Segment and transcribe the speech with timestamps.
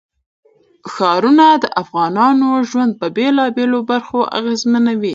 [0.93, 5.09] ښارونه د افغانانو ژوند په بېلابېلو برخو اغېزمنوي.